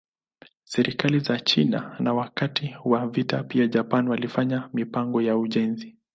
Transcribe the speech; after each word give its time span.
Serikali 0.63 1.19
za 1.19 1.39
China 1.39 1.95
na 1.99 2.13
wakati 2.13 2.75
wa 2.85 3.07
vita 3.07 3.43
pia 3.43 3.67
Japan 3.67 4.07
walifanya 4.07 4.69
mipango 4.73 5.21
ya 5.21 5.37
ujenzi. 5.37 5.95